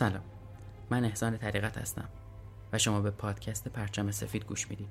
[0.00, 0.22] سلام.
[0.90, 2.08] من احسان طریقت هستم
[2.72, 4.88] و شما به پادکست پرچم سفید گوش می‌دید.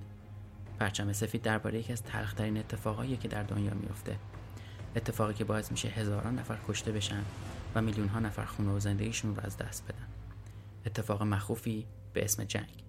[0.79, 4.15] پرچم سفید درباره یکی از تلخترین اتفاقایی که در دنیا میفته
[4.95, 7.23] اتفاقی که باعث میشه هزاران نفر کشته بشن
[7.75, 10.07] و میلیون ها نفر خونه و زندگیشون رو از دست بدن.
[10.85, 12.88] اتفاق مخوفی به اسم جنگ.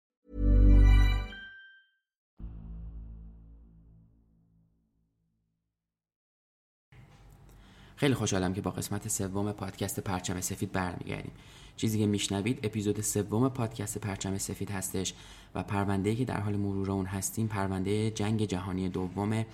[8.01, 11.31] خیلی خوشحالم که با قسمت سوم پادکست پرچم سفید برمیگردیم.
[11.77, 15.13] چیزی که میشنوید اپیزود سوم پادکست پرچم سفید هستش
[15.55, 19.45] و پرونده که در حال مرور اون هستیم پرونده جنگ جهانی دومه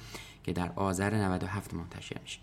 [0.43, 2.39] که در آذر 97 منتشر میشه.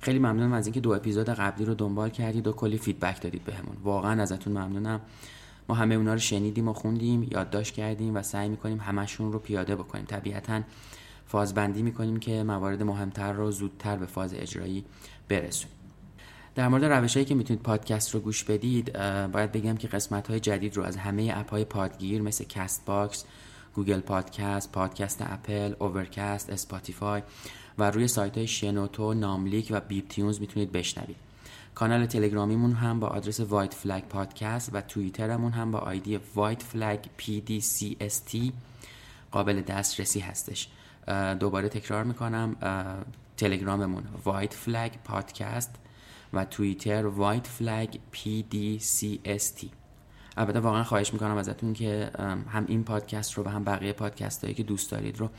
[0.00, 3.76] خیلی ممنونم از اینکه دو اپیزود قبلی رو دنبال کردید و کلی feedback دادید بهمون.
[3.82, 5.00] واقعا ازتون ممنونم.
[5.68, 9.76] ما همه اونا رو شنیدیم و خوندیم یادداشت کردیم و سعی می‌کنیم همشون رو پیاده
[9.76, 10.04] بکنیم.
[10.04, 10.62] طبیعتا
[11.28, 14.84] فازبندی می‌کنیم که موارد مهمتر رو زودتر به فاز اجرایی
[15.28, 15.76] برسونیم
[16.54, 18.92] در مورد روش هایی که می‌تونید پادکست رو گوش بدید
[19.32, 23.24] باید بگم که قسمت های جدید رو از همه اپ های پادگیر مثل Castbox
[23.74, 27.22] Google Podcast، پادکست Apple، Overcast، Spotify
[27.78, 31.16] و روی سایت های شنوتو، ناملیک و Beeptunes می‌تونید بشنوید.
[31.74, 37.04] کانال تلگرامیمون هم با آدرس White Flag Podcast و توییترمون هم با آیدی White Flag
[37.18, 38.52] PDCST
[39.30, 40.68] قابل دسترسی هستش.
[41.40, 42.56] دوباره تکرار می‌کنم.
[43.36, 45.74] تلگراممون White Flag Podcast
[46.32, 49.66] و توییتر White Flag PDCST
[50.36, 52.10] البته واقعا خواهش می‌کنم ازتون که
[52.50, 55.30] هم این پادکست رو و هم بقیه پادکست هایی که دوست دارید رو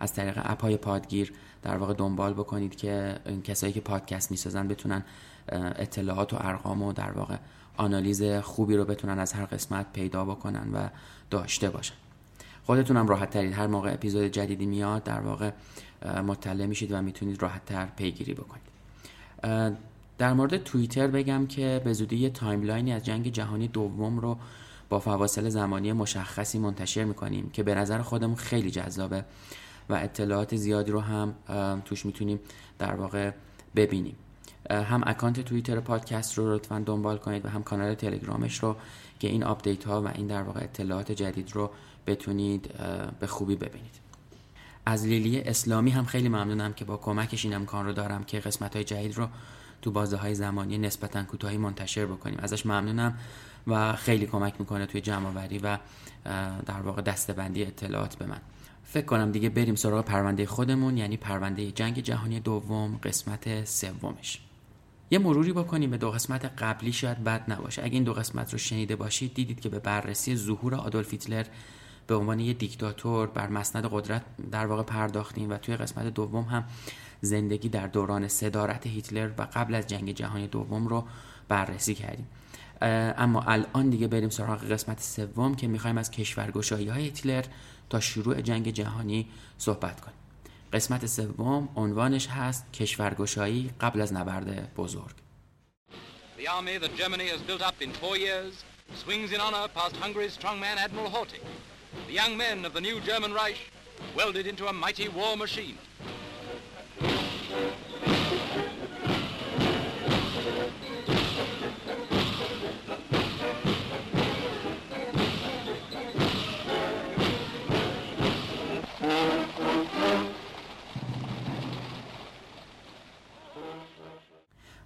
[0.00, 1.32] از طریق اپ های پادگیر
[1.62, 5.04] در واقع دنبال بکنید که کسایی که پادکست می‌سازن بتونن
[5.52, 7.36] اطلاعات و ارقام و در واقع
[7.76, 10.88] آنالیز خوبی رو بتونن از هر قسمت پیدا بکنن و
[11.30, 11.94] داشته باشن.
[12.68, 15.50] خودتونم راحت ترید هر موقع اپیزود جدیدی میاد در واقع
[16.26, 18.62] مطلع میشید و می‌تونید راحت تر پیگیری بکنید.
[20.18, 24.38] در مورد توییتر بگم که به زودی یه timeline ی از جنگ جهانی دوم رو
[24.88, 29.24] با فواصل زمانی مشخصی منتشر می‌کنیم که به نظر خودمون خیلی جذابه
[29.88, 31.34] و اطلاعات زیادی رو هم
[31.84, 32.40] توش می‌تونیم
[32.78, 33.30] در واقع
[33.76, 34.16] ببینیم.
[34.70, 38.76] هم account توییتر پادکست رو لطفا دنبال کنید و هم کانال تلگرامش رو
[39.20, 41.70] که این update ها و این در واقع اطلاعات جدید رو
[42.08, 42.70] بتونید
[43.20, 43.98] به خوبی ببینید.
[44.86, 48.74] از لیلی اسلامی هم خیلی ممنونم که با کمکش این امکان رو دارم که قسمت
[48.76, 49.28] های جدید رو
[49.82, 52.38] تو بازه های زمانی نسبتا کوتاهی منتشر بکنیم.
[52.38, 53.18] ازش ممنونم
[53.66, 55.30] و خیلی کمک می‌کنه توی جمع
[55.62, 55.78] و
[56.66, 58.40] در واقع دستبندی اطلاعات به من.
[58.84, 64.40] فکر کنم دیگه بریم سراغ پرونده خودمون یعنی پرونده جنگ جهانی دوم قسمت سومش.
[65.10, 67.84] یه مروری بکنیم به دو قسمت قبلی شاید بد نباشه.
[67.84, 71.46] اگه این دو قسمت رو شنیده باشید دیدید که به بررسی ظهور آدولف هیتلر
[72.08, 76.64] به عنوان یه دیکتاتور بر مسند قدرت در واقع پرداختیم و توی قسمت دوم هم
[77.20, 81.04] زندگی در دوران صدارت هیتلر و قبل از جنگ جهانی دوم رو
[81.48, 82.28] بررسی کردیم.
[83.16, 87.44] اما الان دیگه بریم سراغ قسمت سوم که می‌خوایم از کشورگشایی های هیتلر
[87.90, 89.28] تا شروع جنگ جهانی
[89.58, 90.16] صحبت کنیم.
[90.72, 95.14] قسمت سوم عنوانش هست کشورگشایی قبل از نبرد بزرگ.
[96.38, 96.90] The army that.
[102.07, 103.59] The young men of the new German Reich
[104.15, 105.77] welded into a mighty war machine.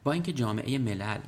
[0.03, 1.19] با اینکه جامعه ملل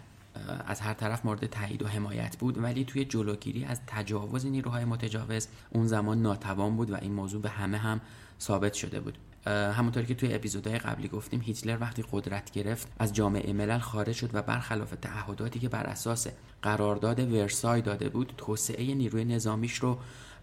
[0.66, 5.49] از هر طرف مورد تایید و حمایت بود ولی توی جلوگیری از تجاوز نیروهای متجاوز
[5.70, 8.00] اون زمان ناتوان بود و این موضوع به همه هم
[8.40, 9.19] ثابت شده بود.
[9.46, 14.31] همونطوری که توی اپیزودهای قبلی گفتیم هیتلر وقتی قدرت گرفت از جامعه ملل خارج شد
[14.32, 16.26] و برخلاف تعهداتی که بر اساس
[16.62, 19.99] قرارداد ورسای داده بود توسعه نیروی نظامیش رو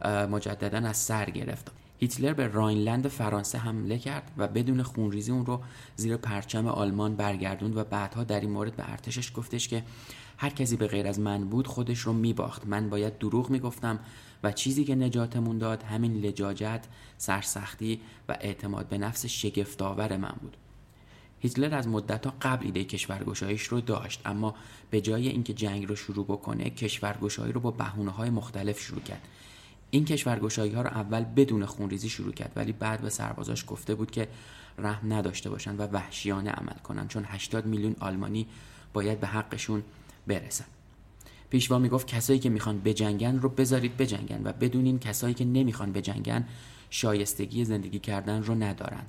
[0.06, 1.72] مجددا از سر گرفت.
[2.04, 5.62] هیتلر به راینلند فرانسه حمله کرد و بدون خونریزی اون رو
[5.96, 9.84] زیر پرچم آلمان برگردوند و بعدها در این مورد به ارتشش گفتش که
[10.38, 12.68] هر کسی به غیر از من بود خودش رو میباخت.
[12.68, 14.00] من باید دروغ می‌گفتم
[14.44, 16.86] و چیزی که نجاتمون داد همین لجاجت
[17.18, 20.58] سرسختی و اعتماد به نفس شگفتآور من بود.
[21.40, 24.56] هیتلر از مدتها قبل ایده کشورگشاییش رو داشت اما
[24.90, 29.28] به جای اینکه جنگ رو شروع بکنه کشورگشایی رو با بهونه های مختلف شروع کرد.
[29.92, 34.12] این کشورگشایی ها رو اول بدون خونریزی شروع کرد ولی بعد به سربازاش گفته بود
[34.12, 34.28] که
[34.78, 38.48] رحم نداشته باشند و وحشیانه عمل کنند چون 80 میلیون آلمانی
[38.94, 39.84] باید به حقشون
[40.28, 40.66] برسن.
[41.50, 46.48] پیشوا می‌گفت کسایی که می‌خوان بجنگن رو بذارید بجنگن و بدونین کسایی که نمی‌خوان بجنگن
[46.90, 49.04] شایستگی زندگی کردن رو ندارن.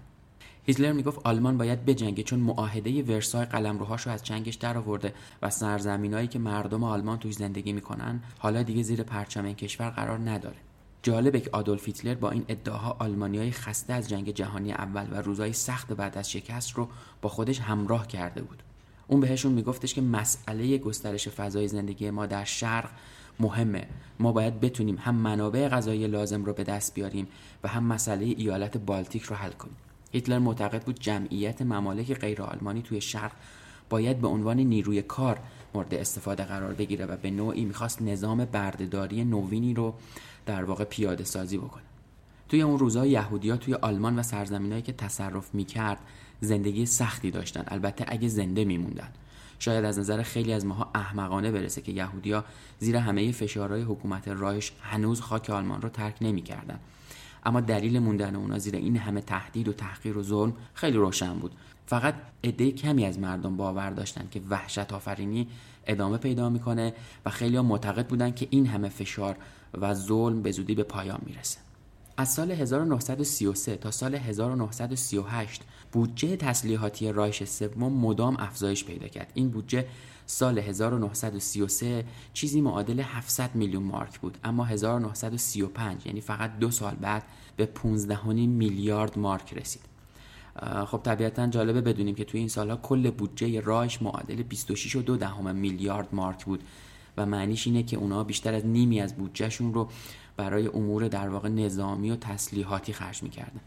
[0.66, 6.38] هیتلر می‌گفت آلمان باید بجنگه چون معاهده ورسای قلمروهاشو از چنگش درآورده و سرزمینایی که
[6.38, 10.56] مردم آلمان توش زندگی می‌کنن حالا دیگه زیر پرچم این کشور قرار نداره.
[11.02, 15.52] جالبه که آدولف هیتلر با این ادعاها آلمانیای خسته از جنگ جهانی اول و روزهای
[15.52, 16.88] سخت بعد از شکست رو
[17.22, 18.62] با خودش همراه کرده بود.
[19.08, 22.90] اون بهشون میگفتش که مسئله گسترش فضای زندگی ما در شرق
[23.40, 23.86] مهمه.
[24.18, 27.28] ما باید بتونیم هم منابع غذایی لازم رو به دست بیاریم
[27.64, 29.76] و هم مسئله ایالت بالتیک رو حل کنیم.
[30.12, 33.32] هیتلر معتقد بود جمعیت ممالک غیر آلمانی توی شرق
[33.90, 35.38] باید به عنوان نیروی کار
[35.74, 39.94] مورد استفاده قرار بگیره و به نوعی می‌خواست نظام بردهداری نوینی رو
[40.46, 41.82] در واقع پیاده سازی بکنه.
[42.48, 45.98] توی اون روزها یهودیا توی آلمان و سرزمینایی که تصرف می‌کرد
[46.40, 47.64] زندگی سختی داشتن.
[47.68, 49.08] البته اگه زنده میموندن.
[49.58, 52.44] شاید از نظر خیلی از ماها احمقانه برسه که یهودیا
[52.78, 56.78] زیر همه فشارهای حکومت رایش هنوز خاک آلمان رو ترک نمی‌کردن.
[57.44, 61.52] اما دلیل موندن اونا زیر این همه تهدید و تحقیر و ظلم خیلی روشن بود.
[61.86, 65.48] فقط عده کمی از مردم باور داشتن که وحشت آفرینی
[65.86, 66.94] ادامه پیدا می‌کنه
[67.26, 69.36] و خیلی معتقد بودن که این همه فشار
[69.74, 71.58] و ظلم به زودی به پایان می‌رسه.
[72.16, 75.62] از سال 1933 تا سال 1938
[75.92, 79.32] بودجه تسلیحاتی رایش سوم مدام افزایش پیدا کرد.
[79.34, 79.86] این بودجه
[80.26, 87.22] سال 1933 چیزی معادل 700 میلیون مارک بود اما 1935 یعنی فقط دو سال بعد
[87.56, 89.82] به 15 میلیارد مارک رسید.
[90.86, 95.16] خب طبیعتا جالبه بدونیم که توی این سالها کل بودجه رایش معادل 26 و دو
[95.16, 96.62] دهم میلیارد مارک بود.
[97.16, 99.88] و معنیش اینه که اونا بیشتر از نیمی از بودجهشون رو
[100.36, 103.60] برای امور در واقع نظامی و تسلیحاتی خرج می‌کردن.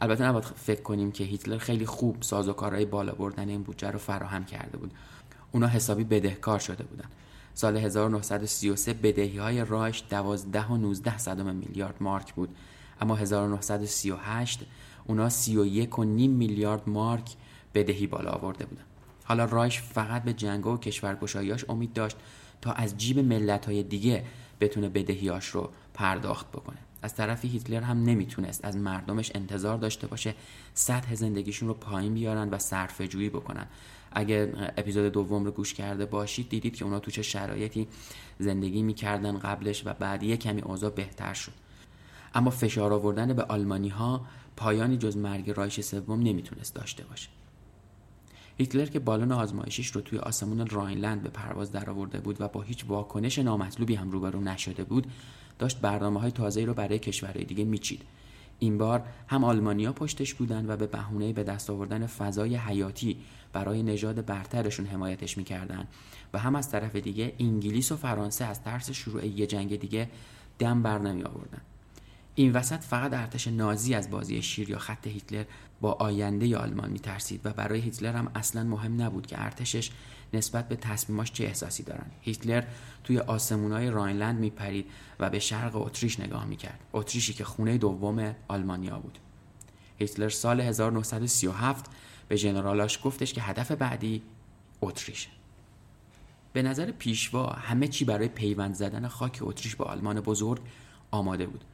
[0.00, 4.44] البته نباید فکر کنیم که هیتلر خیلی خوب سازوکارهای بالا بردن این بودجه رو فراهم
[4.44, 4.90] کرده بود.
[5.52, 7.08] اونا حسابی بدهکار شده بودن.
[7.54, 12.48] سال 1933 بدهی های رایش 12 و 19 صدم میلیارد مارک بود.
[13.00, 14.60] اما 1938
[15.06, 17.34] اونا 31 و نیم میلیارد مارک
[17.74, 18.82] بدهی بالا آورده بودن.
[19.24, 22.16] حالا رایش فقط به جنگ و کشورگشاییاش امید داشت
[22.60, 24.24] تا از جیب ملت های دیگه
[24.60, 26.78] بتونه بدهیاش رو پرداخت بکنه.
[27.02, 30.34] از طرفی هیتلر هم نمی‌تونست از مردمش انتظار داشته باشه
[30.74, 33.66] سطح زندگیشون رو پایین بیارن و صرفه جویی بکنن.
[34.12, 37.88] اگه اپیزود دوم رو گوش کرده باشید دیدید که اونا تو چه شرایطی
[38.38, 41.52] زندگی می‌کردن قبلش و بعد یه کمی اوضاع بهتر شد.
[42.34, 47.28] اما فشار آوردن به آلمانی ها پایانی جز مرگ رایش سوم نمی‌تونست داشته باشه.
[48.58, 52.84] هیتلر که بالون آزمایشیش رو توی آسمون راینلند به پرواز درآورده بود و با هیچ
[52.88, 55.06] واکنش نامطلوبی هم روبرو نشده بود
[55.58, 58.02] داشت برنامه های تازه‌ای رو برای کشورهای دیگه میچید.
[58.58, 63.16] این بار هم آلمانیا پشتش بودن و به بهونه به دست آوردن فضای حیاتی
[63.52, 65.88] برای نژاد برترشون حمایتش می‌کردن
[66.32, 70.08] و هم از طرف دیگه انگلیس و فرانسه از ترس شروع یه جنگ دیگه
[70.58, 71.60] دم بر نمی آوردن
[72.38, 75.44] این وسط فقط ارتش نازی از بازی شیر یا خط هیتلر
[75.80, 79.90] با آینده آلمان میترسید و برای هیتلر هم اصلا مهم نبود که ارتشش
[80.32, 82.64] نسبت به تصمیماش چه احساسی دارن هیتلر
[83.04, 84.86] توی آسمونای راینلند میپرید
[85.20, 89.18] و به شرق اتریش نگاه می‌کرد اتریشی که خونه دوم آلمانیا بود.
[89.98, 91.90] هیتلر سال 1937
[92.28, 94.22] به ژنرالاش گفتش که هدف بعدی
[94.80, 95.28] اتریشه
[96.52, 100.60] به نظر پیشوا همه چی برای پیوند زدن خاک اتریش با آلمان بزرگ
[101.10, 101.64] آماده بود.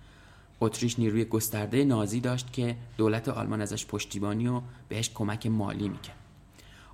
[0.65, 6.17] اتریش نیروی گسترده نازی داشت که دولت آلمان ازش پشتیبانی و بهش کمک مالی می‌کرد.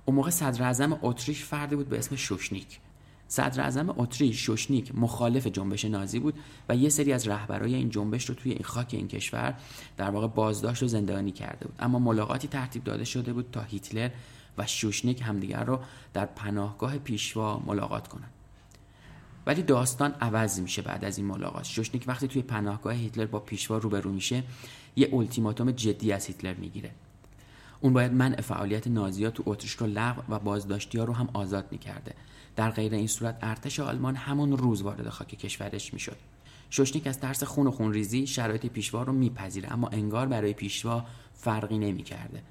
[0.05, 2.79] اون موقع صدر اعظم اتریش فردی بود به اسم شوشنیک.
[3.27, 8.29] صدر اعظم اتریش شوشنیک مخالف جنبش نازی بود و یه سری از رهبرای این جنبش
[8.29, 9.53] رو توی این خاک این کشور
[9.97, 11.75] در واقع بازداشت و زندانی کرده بود.
[11.79, 14.09] اما ملاقاتی ترتیب داده شده بود تا هیتلر
[14.57, 15.79] و شوشنیک همدیگر رو
[16.13, 18.30] در پناهگاه پیشوا ملاقات کنند.
[19.45, 21.63] ولی داستان عوض میشه بعد از این ملاقات.
[21.63, 24.43] شوشنیک وقتی توی پناهگاه هیتلر با پیشوا روبرو میشه
[24.95, 26.91] یه التیماتوم جدی از هیتلر می‌گیره.
[27.81, 32.13] اون باید منع فعالیت نازی‌ها تو اتریش رو لغو و بازداشتی رو هم آزاد می‌کرده.
[32.55, 36.17] در غیر این صورت ارتش آلمان همون روز وارد خاک کشورش می‌شد.
[36.69, 41.77] شوشنیک از ترس خون و خونریزی شرایط پیشوا رو میپذیره اما انگار برای پیشوا فرقی
[41.77, 42.43] نمی‌کرده.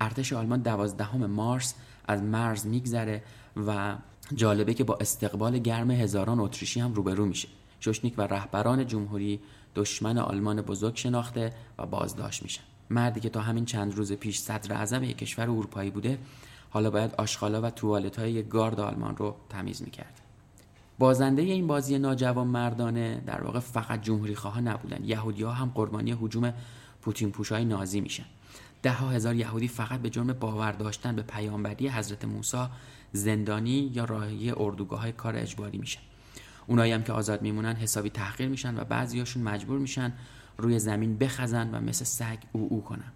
[0.00, 1.74] ارتش آلمان دوازدهم مارس
[2.08, 3.22] از مرز میگذره
[3.66, 3.96] و
[4.34, 7.48] جالبه که با استقبال گرم هزاران اتریشی هم روبرو میشه.
[7.80, 9.40] شوشنیک و رهبران جمهوری
[9.74, 12.62] دشمن آلمان بزرگ شناخته و بازداشت میشن.
[12.90, 16.18] مردی که تا همین چند روز پیش صدر اعظم یک کشور اروپایی بوده
[16.70, 20.20] حالا باید آشغالا و توالت های گارد آلمان رو تمیز می‌کرد.
[20.98, 25.04] بازنده این بازی ناجوان مردانه در واقع فقط جمهوری خواه نبودن.
[25.04, 26.52] یهودی ها هم قربانی حجوم
[27.02, 28.24] پوتین پوشای نازی میشن.
[28.82, 32.64] ده ها هزار یهودی فقط به جرم باور داشتن به پیامبری حضرت موسی
[33.12, 36.00] زندانی یا راهی اردوگاه های کار اجباری میشن.
[36.66, 40.12] اونایی هم که آزاد میمونن حسابی تحقیر میشن و بعضیاشون مجبور میشن
[40.58, 43.12] روی زمین بخزن و مثل سگ او او کنن.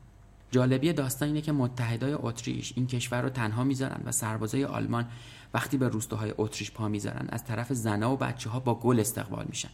[0.51, 5.07] جالبی داستان اینه که متحدای اتریش این کشور رو تنها می‌ذارن و سربازای آلمان
[5.55, 9.47] وقتی به روستاهای اتریش پا می‌ذارن از طرف زنا و بچه ها با گل استقبال
[9.49, 9.71] میشن.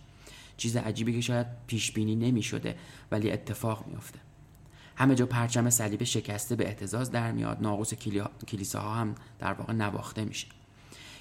[0.57, 2.77] چیز عجیبی که شاید پیش بینی نمی‌شده
[3.11, 4.19] ولی اتفاق میافته.
[4.97, 7.59] همه جا پرچم صلیب شکسته به اعتزاز در میاد.
[7.61, 7.95] ناقوس
[8.49, 10.47] کلیساها هم در واقع نواخته میشه.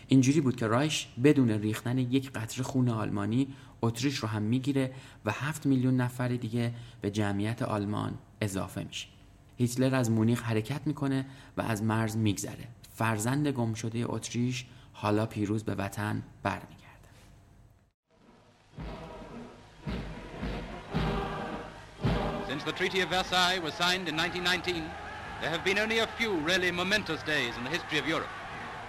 [0.08, 3.48] اینجوری بود که رایش بدون ریختن یک قطره خون آلمانی
[3.82, 4.94] اتریش رو هم می‌گیره
[5.26, 9.08] و هفت میلیون نفر دیگه به جمعیت آلمان اضافه میشه.
[9.58, 11.26] هیتلر از مونیخ حرکت می‌کنه
[11.58, 12.68] و از مرز میگذره.
[12.94, 16.85] فرزند گم شده اتریش حالا پیروز به وطن برمیگرده.
[22.66, 24.90] The Treaty of Versailles was signed in 1919,
[25.40, 28.30] there have been only a few really momentous days in the history of Europe.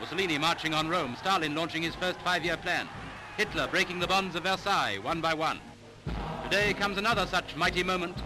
[0.00, 2.88] Mussolini marching on Rome, Stalin launching his first five-year plan,
[3.36, 5.60] Hitler breaking the bonds of Versailles one by one.
[6.44, 8.16] Today comes another such mighty moment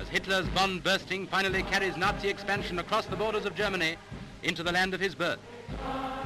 [0.00, 3.94] as Hitler's bond bursting finally carries Nazi expansion across the borders of Germany
[4.42, 5.38] into the land of his birth.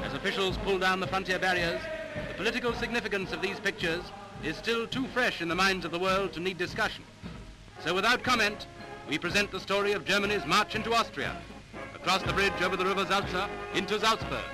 [0.03, 1.81] As officials pull down the frontier barriers,
[2.29, 4.03] the political significance of these pictures
[4.43, 7.05] is still too fresh in the minds of the world to need discussion.
[7.85, 8.69] So without comment,
[9.09, 11.37] we present the story of Germany's march into Austria,
[11.97, 14.45] across the bridge over the river Salza into Salzburg.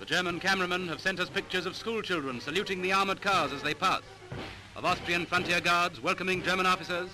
[0.00, 3.74] The German cameramen have sent us pictures of schoolchildren saluting the armored cars as they
[3.74, 4.02] pass,
[4.76, 7.08] of Austrian frontier guards welcoming German officers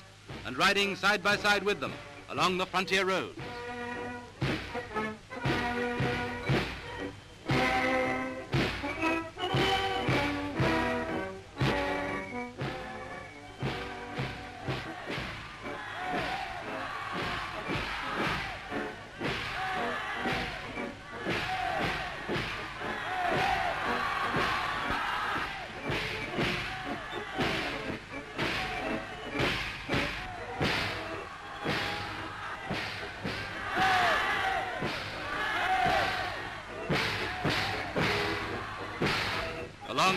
[0.44, 1.92] and riding side by side with them
[2.30, 3.38] along the frontier roads.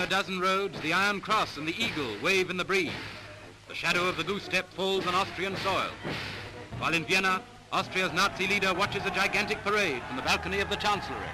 [0.06, 2.92] A dozen roads, the Iron Cross and the Eagle wave in the breeze.
[3.68, 5.90] The shadow of the goose step falls on Austrian soil.
[6.78, 7.42] While in Vienna,
[7.74, 11.26] Austria's Nazi leader watches a gigantic parade from the balcony of the Chancellery.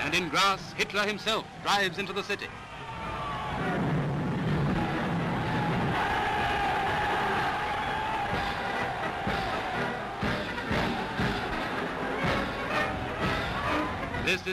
[0.00, 2.48] And in Grasse, Hitler himself drives into the city.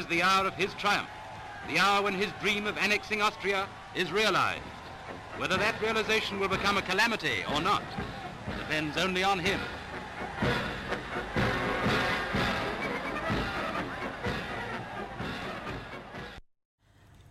[0.02, 1.12] Is the hour of his triumph,
[1.72, 3.62] the hour when his dream of annexing Austria
[4.02, 4.64] is realized.
[5.38, 7.84] Whether that realization will become a calamity or not
[8.62, 9.60] depends only on him.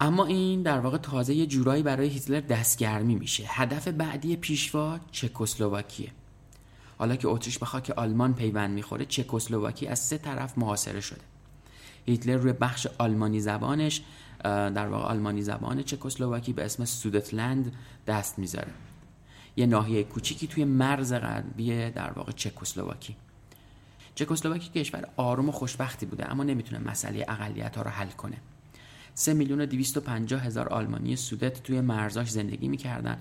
[0.00, 6.10] اما این در واقع تازه یه جورایی برای هیتلر دستگرمی میشه هدف بعدی پیشوا چکسلواکیه
[6.98, 11.31] حالا که اتریش به خاک آلمان پیوند می‌خوره چکسلواکی از سه طرف محاصره شده
[12.06, 14.02] هیتلر روی بخش آلمانی زبانش
[14.44, 17.72] در واقع آلمانی زبان چکسلواکی به اسم سودتلند
[18.06, 18.72] دست می‌ذاره.
[19.56, 23.16] یه ناحیه کوچیکی توی مرز غربی در واقع چکسلواکی.
[24.14, 28.36] چکسلواکی کشور آروم و خوشبختی بوده اما نمی‌تونه مسئله اقلیت ها رو حل کنه.
[29.14, 33.18] 3 میلیون و 250 هزار آلمانی سودت توی مرزاش زندگی می‌کردن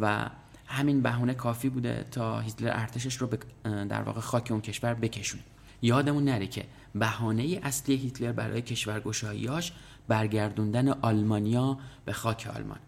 [0.00, 0.30] و
[0.66, 3.28] همین بهونه کافی بوده تا هیتلر ارتشش رو
[3.64, 5.42] در واقع خاک اون کشور بکشونه.
[5.82, 6.64] یادمون نره که
[6.94, 9.72] بهانه اصلی هیتلر برای کشورگشاییاش
[10.08, 12.78] برگردوندن آلمانیا به خاک آلمان.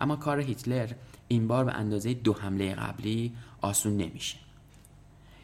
[0.00, 0.92] اما کار هیتلر
[1.28, 4.38] این بار به اندازه دو حمله قبلی آسون نمیشه.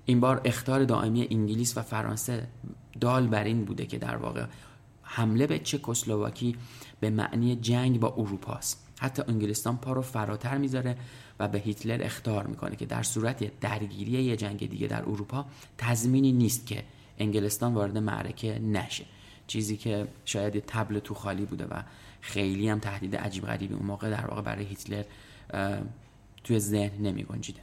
[0.04, 2.48] این بار اختار دائمی انگلیس و فرانسه
[3.00, 4.46] دال بر این بوده که در واقع
[5.02, 6.56] حمله به چکسلواکی
[7.00, 10.96] به معنی جنگ با اروپاست حتی انگلستان پا رو فراتر می‌ذاره
[11.38, 15.46] و به هیتلر اختار می‌کنه که در صورت درگیری یه جنگ دیگه در اروپا
[15.78, 16.84] تضمینی نیست که
[17.22, 19.04] انگلستان وارد معرکه نشه.
[19.46, 21.82] چیزی که شاید تبل تو خالی بوده و
[22.20, 25.04] خیلی هم تهدید عجیب غریبی اون موقع در واقع برای هیتلر
[26.44, 27.60] توی ذهن نمی گنجیده.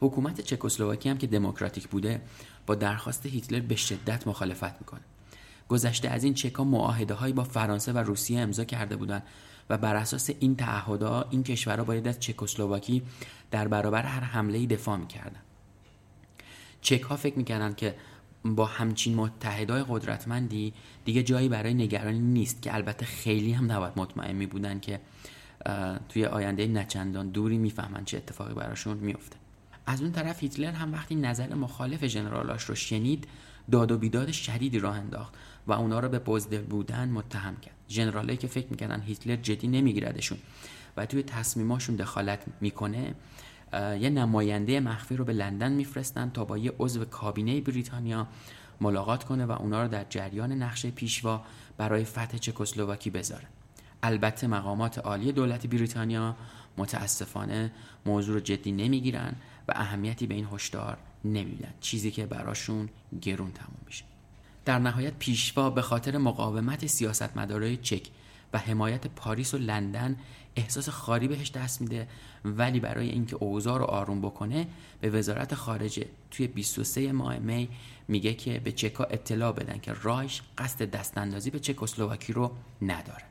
[0.00, 2.20] حکومت چکسلواکی هم که دموکراتیک بوده
[2.66, 5.00] با درخواست هیتلر به شدت مخالفت می‌کنه.
[5.68, 9.22] گذشته از این چکا معاهده هایی با فرانسه و روسیه امضا کرده بودند
[9.70, 13.02] و بر اساس این تعهدها این کشورها باید از چکسلواکی
[13.50, 15.40] در برابر هر حمله دفاع می‌کردن.
[16.80, 17.94] چک فکر می‌کردن که
[18.54, 20.72] با همچین متحدای قدرتمندی
[21.04, 25.00] دیگه جایی برای نگرانی نیست که البته خیلی هم نباید مطمئن می بودن که
[26.08, 29.36] توی آینده نچندان دوری می‌فهمن چه اتفاقی براشون میفته
[29.86, 33.28] از اون طرف هیتلر هم وقتی نظر مخالف جنرالاش رو شنید
[33.70, 35.34] داد و بیداد شدیدی راه انداخت
[35.66, 37.74] و اونا رو به بزدل بودن متهم کرد.
[37.88, 40.38] ژنرالایی که فکر می‌کردن هیتلر جدی نمیگیردشون
[40.96, 43.14] و توی تصمیماشون دخالت می‌کنه
[43.72, 48.26] یه نماینده مخفی رو به لندن میفرستن تا با یه عضو کابینه بریتانیا
[48.80, 51.44] ملاقات کنه و اونا رو در جریان نقشه پیشوا
[51.76, 53.46] برای فتح چکسلواکی بذاره
[54.02, 56.36] البته مقامات عالی دولت بریتانیا
[56.76, 57.72] متاسفانه
[58.06, 59.34] موضوع رو جدی نمی‌گیرن
[59.68, 61.74] و اهمیتی به این هشدار نمیدن.
[61.80, 62.88] چیزی که براشون
[63.22, 64.04] گرون تموم میشه.
[64.64, 68.02] در نهایت پیشوا به خاطر مقاومت سیاستمدارای چک
[68.52, 70.16] و حمایت پاریس و لندن
[70.56, 72.08] احساس خاری بهش دست میده
[72.44, 74.66] ولی برای اینکه اوضاع رو آروم بکنه
[75.00, 77.68] به وزارت خارجه توی 23 ماه می
[78.08, 82.50] میگه که به چکا اطلاع بدن که رایش قصد دستاندازی به چکسلواکی رو
[82.82, 83.24] نداره.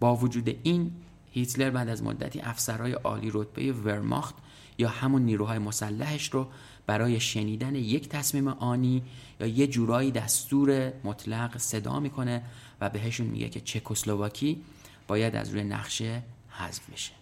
[0.00, 0.92] با وجود این
[1.32, 4.34] هیتلر بعد از مدتی افسرهای عالی رتبه ورماخت
[4.78, 6.48] یا همون نیروهای مسلحش رو
[6.86, 9.02] برای شنیدن یک تصمیم آنی
[9.40, 12.42] یا یه جورایی دستور مطلق صدا می‌کنه
[12.80, 14.62] و بهشون میگه که چکسلواکی
[15.08, 16.22] باید از روی نقشه
[16.58, 17.12] حذف بشه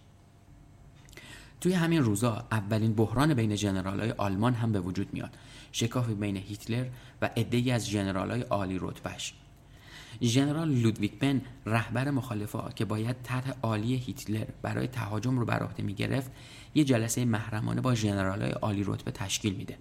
[1.61, 5.37] توی همین روزا اولین بحران بین ژنرالای آلمان هم به وجود میاد.
[5.73, 6.87] شکافی بین هیتلر
[7.23, 9.35] و عده‌ای از ژنرالای عالی رتبهش.
[10.23, 15.83] ژنرال لودویک بن رهبر مخالفه که باید طرح عالی هیتلر برای تهاجم رو بر عهده
[15.83, 16.31] می‌گرفت
[16.75, 19.79] یه جلسه محرمانه با ژنرالای عالی رتبه تشکیل میده.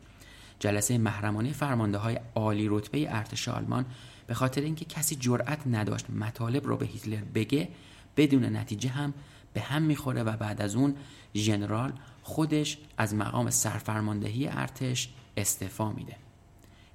[0.59, 3.85] جلسه محرمانه فرمانده های عالی رتبه ارتش آلمان
[4.27, 7.69] به خاطر اینکه کسی جرأت نداشت مطالب رو به هیتلر بگه
[8.17, 9.13] بدون نتیجه هم
[9.53, 10.95] به هم می‌خوره و بعد از اون
[11.35, 16.15] ژنرال خودش از مقام سرفرماندهی ارتش استعفا میده.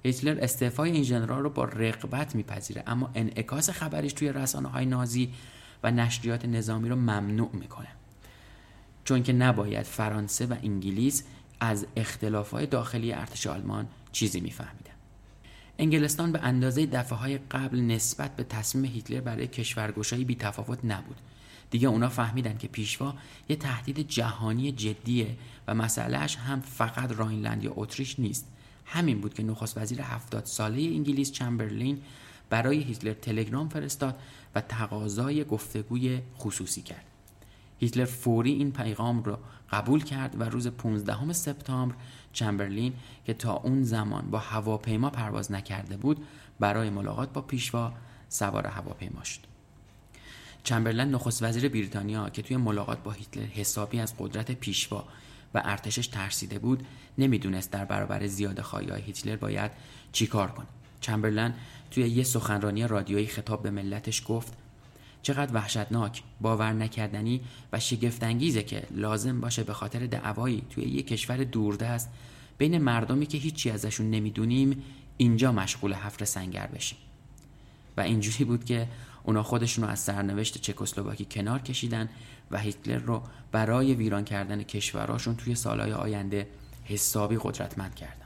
[0.03, 5.33] هیتلر استعفای این ژنرال رو با رقبت میپذیره اما انعکاس خبرش توی رسانه های نازی
[5.83, 7.87] و نشریات نظامی رو ممنوع می‌کنه.
[9.03, 11.23] چون که نباید فرانسه و انگلیس
[11.59, 11.85] از
[12.51, 14.89] های داخلی ارتش آلمان چیزی میفهمیدن.
[15.79, 21.17] انگلستان به اندازه دفعه های قبل نسبت به تصمیم هیتلر برای کشورگشایی بی تفاوت نبود.
[21.71, 23.13] دیگه اونا فهمیدن که پیشوا
[23.49, 28.47] یه تهدید جهانی جدیه و مسئلهش هم فقط راینلند یا اتریش نیست.
[28.85, 32.01] همین بود که نخست وزیر هفتاد ساله انگلیس چمبرلین
[32.49, 34.19] برای هیتلر تلگرام فرستاد
[34.55, 37.05] و تقاضای گفتگوی خصوصی کرد.
[37.79, 39.39] هیتلر فوری این پیغام را
[39.71, 41.95] قبول کرد و روز 15 سپتامبر
[42.33, 42.93] چمبرلین
[43.25, 46.25] که تا اون زمان با هواپیما پرواز نکرده بود
[46.59, 47.93] برای ملاقات با پیشوا
[48.29, 49.48] سوار هواپیما شد.
[50.63, 55.05] چمبرلین نخست وزیر بریتانیا که توی ملاقات با هیتلر حسابی از قدرت پیشوا
[55.53, 56.85] و ارتشش ترسیده بود
[57.17, 59.71] نمی‌دونست در برابر زیاده خواهی هیتلر باید
[60.11, 60.67] چیکار کنه.
[61.01, 61.53] چمبرلن
[61.91, 64.53] توی یه سخنرانی رادیویی خطاب به ملتش گفت
[65.21, 67.41] چقدر وحشتناک باور نکردنی
[67.73, 72.09] و شگفتانگیزه که لازم باشه به خاطر دعوایی توی یه کشور دوردست
[72.57, 74.83] بین مردمی که هیچی ازشون نمی‌دونیم
[75.17, 76.97] اینجا مشغول حفر سنگر بشیم.
[77.97, 78.87] و اینجوری بود که
[79.23, 82.09] اونا خودشون رو از سرنوشت چکسلواکی کنار کشیدن
[82.51, 86.47] و هیتلر رو برای ویران کردن کشوراشون توی سالهای آینده
[86.83, 88.25] حسابی قدرتمند کردن.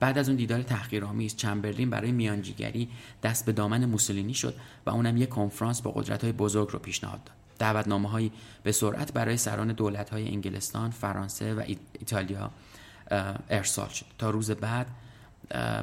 [0.00, 2.88] بعد از اون دیدار تحقیرآمیز چمبرلین برای میانجیگری
[3.22, 4.54] دست به دامن موسولینی شد
[4.86, 7.36] و اونم یک کنفرانس با قدرت‌های بزرگ رو پیشنهاد داد.
[7.58, 11.62] دعوتنامه هایی به سرعت برای سران دولت های انگلستان، فرانسه و
[11.98, 12.50] ایتالیا
[13.50, 14.06] ارسال شد.
[14.18, 14.86] تا روز بعد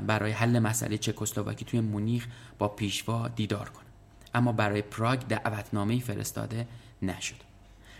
[0.07, 2.27] برای حل مسئله چکسلواکی توی مونیخ
[2.59, 3.85] با پیشوا دیدار کنه
[4.33, 6.67] اما برای پراگ دعوتنامه فرستاده
[7.01, 7.35] نشد.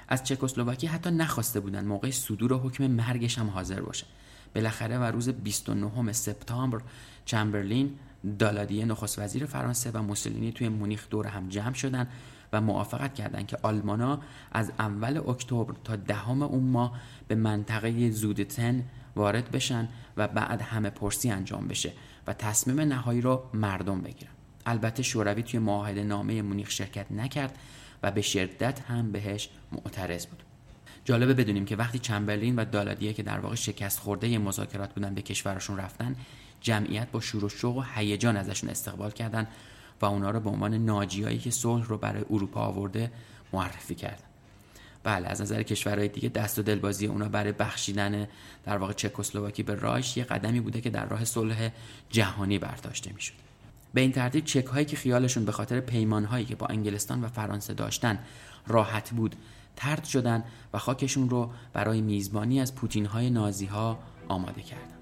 [0.08, 4.06] از چکسلواکی حتی نخواسته بودن موقع صدور حکم مرگش هم حاضر باشه.
[4.56, 6.82] بالاخره و روز 29 سپتامبر
[7.26, 7.96] چمبرلین
[8.40, 12.08] دالادیه نخست وزیر فرانسه و موسولینی توی مونیخ دور هم جمع شدن
[12.54, 14.20] و موافقت کردند که آلمانا
[14.52, 18.84] از اول اکتبر تا دهم اون ماه به منطقه زودتن
[19.20, 21.92] وارد بشن و بعد همه پرسی انجام بشه
[22.28, 24.32] و تصمیم نهایی رو مردم بگیرن.
[24.66, 27.60] البته شوروی توی معاهده نامه مونیخ شرکت نکرد
[28.04, 30.44] و به شدت هم بهش معترض بود.
[31.06, 35.22] جالبه بدونیم که وقتی چمبرلین و دالادیه که در واقع شکست خورده مذاکرات بودن به
[35.22, 36.16] کشورشون رفتن
[36.62, 39.48] جمعیت با شور و شوق و هیجان ازشون استقبال کردن
[40.02, 43.12] و اونا رو به عنوان ناجیایی که صلح رو برای اروپا آورده
[43.54, 44.29] معرفی کردن.
[45.04, 48.28] بله از نظر کشورهای دیگه دست و دلبازی اونا برای بخشیدن
[48.64, 51.72] در واقع چکسلواکی به رایش یه قدمی بوده که در راه صلح
[52.10, 53.34] جهانی برداشته می‌شد.
[53.94, 57.28] به این ترتیب چک هایی که خیالشون به خاطر پیمان هایی که با انگلستان و
[57.28, 58.20] فرانسه داشتن
[58.68, 59.36] راحت بود
[59.76, 64.99] ترد شدن و خاکشون رو برای میزبانی از پوتین های نازی ها آماده کردن.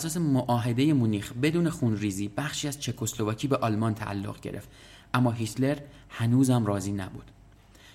[0.00, 4.68] اساس معاهده مونیخ بدون خونریزی بخشی از چکسلواکی به آلمان تعلق گرفت.
[5.14, 7.30] اما هیتلر هنوزم راضی نبود.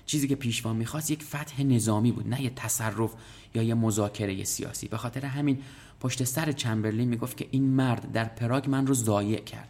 [0.06, 3.13] چیزی که پیشوا می‌خواست یک فتح نظامی بود نه یه تصرف
[3.56, 4.88] یا یه مذاکره سیاسی.
[4.88, 5.62] به خاطر همین
[6.00, 9.70] پشت سر چمبرلین می‌گفت که این مرد در پراگ من رو ضایع کرد.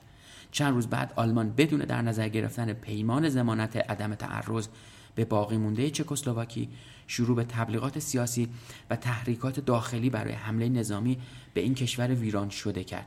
[0.51, 4.67] چند روز بعد آلمان بدون در نظر گرفتن پیمان زمانت عدم تعرض
[5.15, 6.69] به باقی مونده چکسلواکی
[7.07, 8.49] شروع به تبلیغات سیاسی
[8.89, 11.17] و تحریکات داخلی برای حمله نظامی
[11.53, 13.05] به این کشور ویران شده کرد.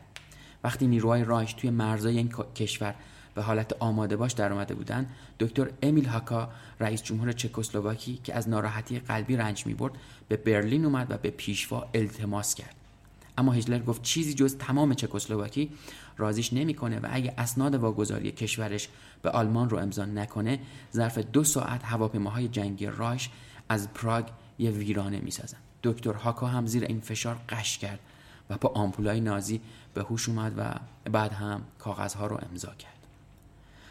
[0.65, 2.95] وقتی نیروهای رایش توی مرزای این کشور
[3.35, 6.49] به حالت آماده باش در آمده بودند دکتر امیل هاکا
[6.81, 9.93] رئیس جمهور چکسلواکی که از ناراحتی قلبی رنج می برد
[10.29, 12.75] به برلین اومد و به پیشوا التماس کرد.
[13.39, 15.71] اما هیتلر گفت چیزی جز تمام چکسلواکی
[16.19, 18.89] رازیش نمی‌کنه و اگه اسناد واگذاری کشورش
[19.23, 20.59] به آلمان رو امضا نکنه
[20.95, 23.31] ظرف دو ساعت هواپیماهای جنگی رایش
[23.69, 24.25] از پراگ
[24.59, 25.59] یه ویرانه می‌سازن.
[25.83, 28.01] دکتر هاکا هم زیر این فشار قش کرد
[28.51, 29.61] و با آمپولای نازی
[29.95, 30.75] به هوش اومد و
[31.11, 32.99] بعد هم کاغذها رو امضا کرد.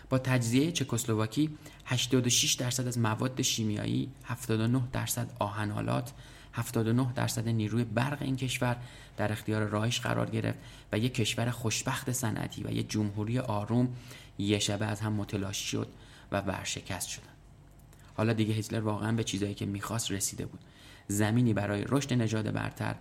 [0.10, 6.13] با تجزیه چکسلواکی 86 درصد از مواد شیمیایی 79 درصد آهنالات
[6.58, 8.78] 79 درصد نیروی برق این کشور
[9.17, 10.58] در اختیار رایش قرار گرفت
[10.91, 13.96] و یک کشور خوشبخت صنعتی و یک جمهوری آروم
[14.38, 15.88] یه شبه از هم متلاشی شد
[16.32, 17.24] و ورشکست شدن
[18.17, 20.60] حالا دیگه هیتلر واقعا به چیزایی که می‌خواست رسیده بود.
[21.08, 22.96] زمینی برای رشد نژاد برتر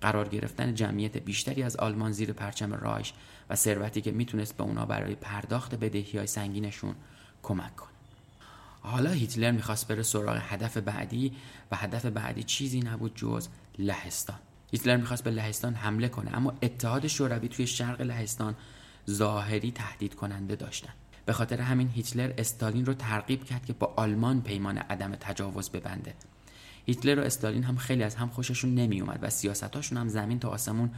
[0.00, 3.12] قرار گرفتن جمعیت بیشتری از آلمان زیر پرچم رایش
[3.50, 6.94] و ثروتی که می‌تونست به اونا برای پرداخت بدهی های سنگینشون
[7.42, 7.99] کمک کنه.
[8.80, 11.32] حالا هیتلر می‌خواست بره سراغ هدف بعدی
[11.70, 14.38] و هدف بعدی چیزی نبود جز لهستان.
[14.72, 18.54] هیتلر می‌خواست به لهستان حمله کنه اما اتحاد شوروی توی شرق لهستان
[19.10, 20.94] ظاهری تهدید کننده داشتند
[21.26, 26.14] به خاطر همین هیتلر استالین رو ترغیب کرد که با آلمان پیمان عدم تجاوز ببنده.
[26.86, 30.48] هیتلر و استالین هم خیلی از هم خوششون نمی اومد و سیاستاشون هم زمین تا
[30.48, 30.90] آسمون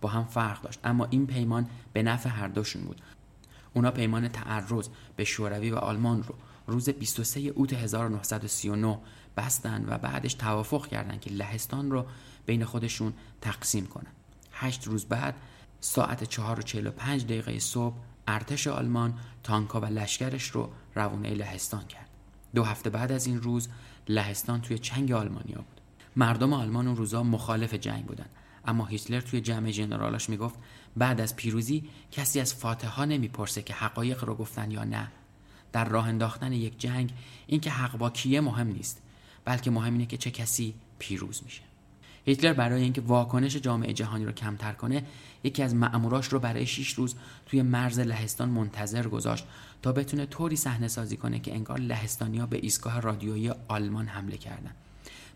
[0.00, 0.80] با هم فرق داشت.
[0.84, 3.00] اما این پیمان به نفع هر دوشون بود.
[3.74, 6.34] اونا پیمان تعرض به شوروی و آلمان رو
[6.68, 8.98] روز 23 اوت 1939
[9.36, 12.06] بستن و بعدش توافق کردند که لهستان رو
[12.46, 14.12] بین خودشون تقسیم کنن.
[14.52, 15.34] هشت روز بعد
[15.80, 17.94] ساعت 4 و 45 دقیقه صبح
[18.28, 22.08] ارتش آلمان تانکا و لشکرش رو روانه لهستان کرد.
[22.54, 23.68] دو هفته بعد از این روز
[24.08, 25.80] لهستان توی چنگ آلمانیا بود.
[26.16, 28.26] مردم آلمان اون روزا مخالف جنگ بودن.
[28.64, 30.54] اما هیتلر توی جمع جنرالاش می‌گفت
[30.96, 35.08] بعد از پیروزی کسی از فاتحا نمی‌پرسه که حقایق رو گفتن یا نه.
[35.72, 37.12] در راه انداختن یک جنگ
[37.46, 39.02] اینکه حق با کیه مهم نیست
[39.44, 41.62] بلکه مهم اینه که چه کسی پیروز میشه.
[42.24, 45.04] هیتلر برای اینکه واکنش جامعه جهانی رو کمتر کنه
[45.44, 47.14] یکی از مأموراش رو برای 6 روز
[47.46, 49.44] توی مرز لهستان منتظر گذاشت
[49.82, 54.74] تا بتونه طوری صحنه سازی کنه که انگار لهستانیا به ایستگاه رادیویی آلمان حمله کردن.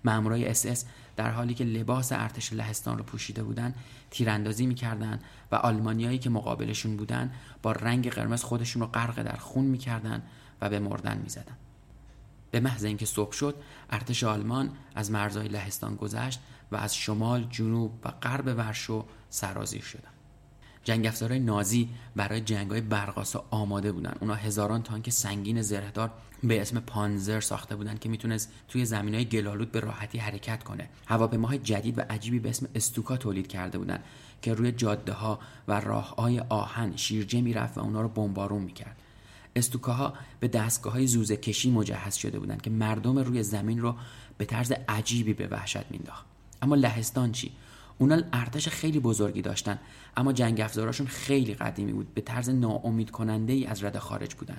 [0.05, 0.85] مأمورای اس اس
[1.16, 3.75] در حالی که لباس ارتش لهستان رو پوشیده بودن
[4.11, 5.20] تیراندازی می‌کردن
[5.53, 10.22] و آلمانیایی که مقابلشون بودن با رنگ قرمز خودشون رو غرق در خون می‌کردن
[10.61, 11.57] و به مردن می‌زدن.
[12.51, 13.55] به محض اینکه صبح شد
[13.90, 16.40] ارتش آلمان از مرزهای لهستان گذشت
[16.72, 20.12] و از شمال جنوب و غرب ورشو سرازیر شدن.
[20.85, 24.14] جنگ افزارهای نازی برای جنگ های برقاسا آماده بودن.
[24.21, 26.11] اونا هزاران تانک سنگین زرهدار
[26.42, 30.88] به اسم پانزر ساخته بودن که می‌تونست توی زمین های گلالود به راحتی حرکت کنه.
[31.07, 33.99] هواپیماهای جدید و عجیبی به اسم استوکا تولید کرده بودن
[34.42, 38.97] که روی جاده ها و راه های آهن شیرجه می‌رفت و اونا رو بمبارون می‌کرد.
[39.57, 43.97] استوکاها به دستگاه های زوزه کشی مجهز شده بودند که مردم روی زمین رو
[44.38, 46.25] به طرز عجیبی به وحشت مینداخت.
[46.62, 47.53] اما لهستان چی؟
[48.03, 49.79] اونا ارتش خیلی بزرگی داشتن
[50.17, 54.57] اما جنگ افزاراشون خیلی قدیمی بود به طرز ناامید کننده ای از رده خارج بودن.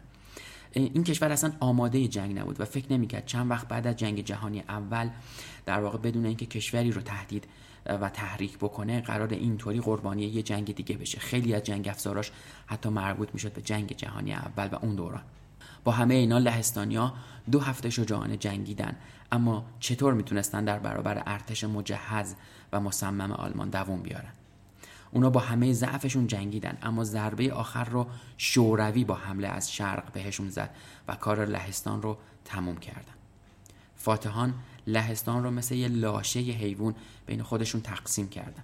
[0.72, 4.60] این کشور اصلا آماده جنگ نبود و فکر نمی‌کرد چند وقت بعد از جنگ جهانی
[4.60, 5.10] اول
[5.66, 7.48] در واقع بدون اینکه کشوری رو تهدید
[7.86, 11.20] و تحریک بکنه قرار اینطوری قربانی یه جنگ دیگه بشه.
[11.20, 12.32] خیلی از جنگ افزاراش
[12.66, 15.22] حتی مربوط می‌شد به جنگ جهانی اول و اون دوران.
[15.84, 17.14] با همه اینا لهستانیا
[17.52, 18.96] دو هفته شجاعانه جنگیدن
[19.32, 22.36] اما چطور می‌تونستن در برابر ارتش مجهز
[22.74, 24.32] و مصمم آلمان دووم بیارن.
[25.12, 28.08] اونا با همه ضعفشون جنگیدن اما ضربه آخر رو
[28.38, 30.70] شوروی با حمله از شرق بهشون زد
[31.08, 33.14] و کار لهستان رو تموم کردن.
[33.96, 34.54] فاتحان
[34.88, 38.64] لهستان رو مثل یه لاشه حیوان بین خودشون تقسیم کردن.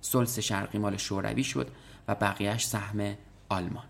[0.00, 1.68] سلس شرقی مال شوروی شد
[2.08, 3.14] و بقیهش سهم
[3.48, 3.84] آلمان.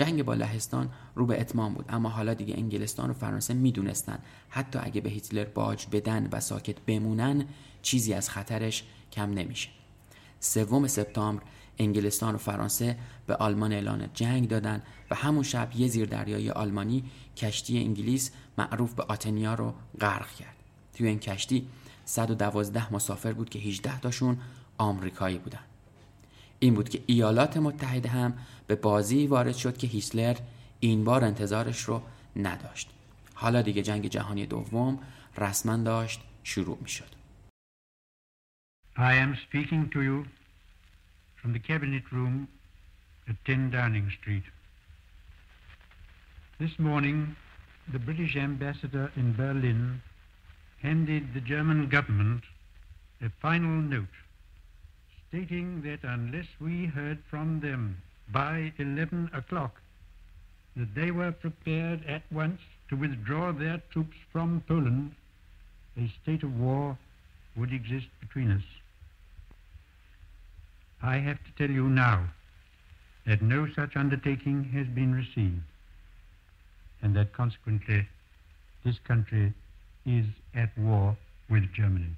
[0.00, 1.84] جنگ با لهستان رو به اتمام بود.
[1.88, 6.80] اما حالا دیگه انگلستان و فرانسه می‌دونستن حتی اگه به هیتلر باج بدن و ساکت
[6.80, 7.44] بمونن
[7.82, 9.68] چیزی از خطرش کم نمیشه.
[10.40, 11.42] سوم سپتامبر
[11.78, 17.04] انگلستان و فرانسه به آلمان اعلان جنگ دادن و همون شب یه زیردریایی آلمانی
[17.36, 20.56] کشتی انگلیس معروف به آتنیا رو غرق کرد.
[20.94, 21.68] توی این کشتی
[22.04, 24.38] 112 مسافر بود که 18 تاشون
[24.78, 25.69] آمریکایی بودن.
[26.60, 28.34] این بود که ایالات متحده هم
[28.66, 30.36] به بازی وارد شد که هیتلر
[30.80, 32.02] این بار انتظارش رو
[32.36, 32.90] نداشت
[33.34, 34.98] حالا دیگه جنگ جهانی دوم
[35.38, 37.20] رسما داشت شروع می شد
[38.96, 40.26] I am speaking to you
[41.40, 42.48] from the cabinet room
[43.28, 44.42] at 10 Downing Street.
[46.58, 47.36] This morning,
[47.92, 50.02] the British ambassador in Berlin
[50.82, 52.42] handed the German government
[53.22, 54.16] a final note
[55.30, 59.80] stating that unless we heard from them by 11 o'clock,
[60.76, 65.12] that they were prepared at once to withdraw their troops from Poland,
[65.96, 66.98] a state of war
[67.56, 68.62] would exist between us.
[71.02, 72.28] I have to tell you now
[73.26, 75.62] that no such undertaking has been received,
[77.02, 78.08] and that consequently
[78.84, 79.54] this country
[80.04, 81.16] is at war
[81.48, 82.16] with Germany.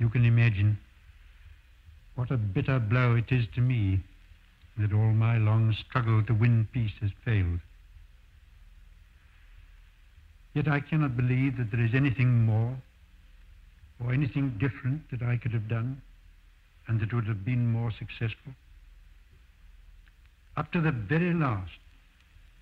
[0.00, 0.78] You can imagine
[2.14, 4.00] what a bitter blow it is to me
[4.78, 7.60] that all my long struggle to win peace has failed.
[10.54, 12.78] Yet I cannot believe that there is anything more
[14.02, 16.00] or anything different that I could have done
[16.88, 18.54] and that would have been more successful.
[20.56, 21.78] Up to the very last,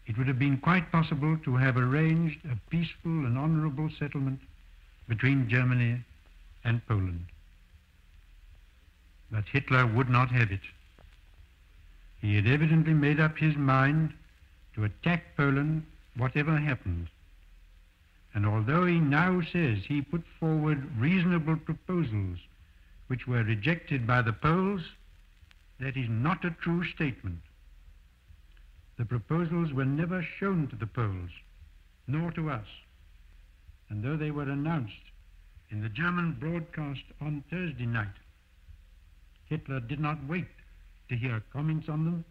[0.09, 4.41] it would have been quite possible to have arranged a peaceful and honorable settlement
[5.09, 6.03] between Germany
[6.69, 7.25] and Poland.
[9.31, 10.61] But Hitler would not have it.
[12.21, 14.13] He had evidently made up his mind
[14.75, 17.09] to attack Poland whatever happened.
[18.35, 22.39] And although he now says he put forward reasonable proposals
[23.07, 24.83] which were rejected by the Poles,
[25.81, 27.41] that is not a true statement.
[28.99, 31.31] The proposals were never shown to the Poles,
[32.07, 32.67] nor to us.
[33.89, 35.08] And though they were announced
[35.71, 38.09] in the German broadcast on Thursday night,
[39.47, 40.49] Hitler did not wait
[41.09, 42.25] to hear comments on them,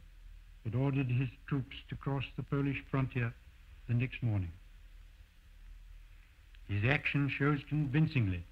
[0.63, 3.33] but ordered his troops to cross the Polish frontier
[3.87, 4.51] the next morning.
[6.67, 8.43] His action shows convincingly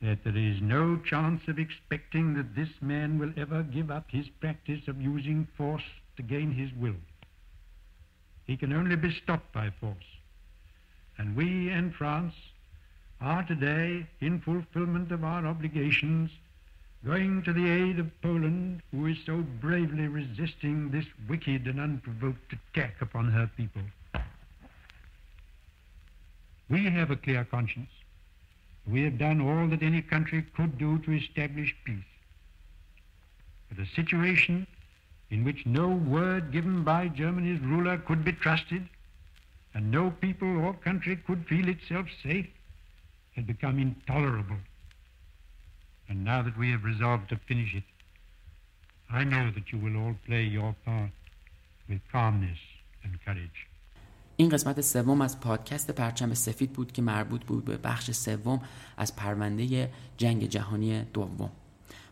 [0.00, 4.26] that there is no chance of expecting that this man will ever give up his
[4.40, 5.82] practice of using force
[6.16, 6.96] to gain his will.
[8.44, 9.96] He can only be stopped by force.
[11.18, 12.34] And we and France
[13.22, 16.30] are today, in fulfillment of our obligations,
[17.04, 22.52] going to the aid of Poland, who is so bravely resisting this wicked and unprovoked
[22.52, 23.82] attack upon her people.
[26.68, 27.90] We have a clear conscience.
[28.86, 32.04] We have done all that any country could do to establish peace.
[33.68, 34.66] But a situation
[35.30, 38.88] in which no word given by Germany's ruler could be trusted,
[39.74, 42.48] and no people or country could feel itself safe,
[43.36, 44.60] had become intolerable.
[46.08, 47.84] And now that we have resolved to finish it,
[49.20, 51.12] I know that you will all play your part
[51.88, 52.60] with calmness
[53.04, 53.60] and courage.
[54.36, 58.60] این قسمت سوم از پادکست پرچم سفید بود که مربوط بود به بخش سوم
[58.96, 61.50] از پرونده جنگ جهانی دوم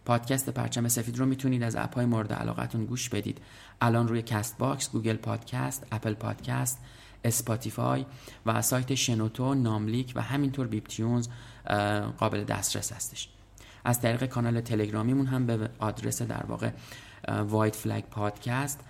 [0.05, 3.41] پادکست پرچم سفید رو می‌تونید از اپهای مورد علاقتون گوش بدید
[3.81, 6.79] الان روی Castbox، Google Podcast، Apple Podcast،
[7.25, 8.07] Spotify
[8.47, 11.29] و سایت شنوتو، ناملیک و همینطور Beeptunes
[12.19, 13.29] قابل دسترس هستش.
[13.85, 16.71] از طریق کانال تلگرامیمون هم به آدرس در واقع
[17.29, 18.81] White Flag Podcast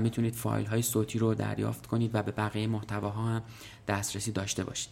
[0.00, 3.42] می‌تونید فایل های صوتی رو دریافت کنید و به بقیه محتواها هم
[3.88, 4.90] دسترسی داشته باشید.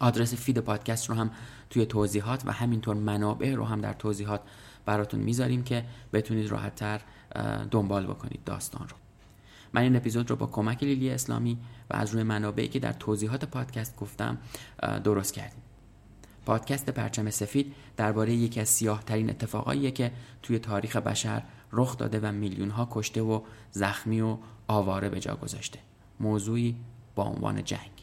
[0.00, 1.30] آدرس feed پادکست رو هم
[1.70, 4.40] توی توضیحات و همینطور منابع رو هم در توضیحات
[4.86, 7.00] براتون می‌ذاریم که بتونید راحتتر
[7.70, 8.96] دنبال بکنید داستان رو.
[9.72, 11.58] من این اپیزود رو با کمک لیلی اسلامی
[11.90, 14.38] و از روی منابعی که در توضیحات پادکست گفتم
[15.04, 15.62] درست کردیم.
[16.46, 22.20] پادکست پرچم سفید درباره یکی از سیاه ترین اتفاقاییه که توی تاریخ بشر رخ داده
[22.20, 24.36] و میلیون ها کشته و زخمی و
[24.68, 25.78] آواره به جا گذاشته.
[26.20, 26.76] موضوعی
[27.14, 27.99] با عنوان جنگ.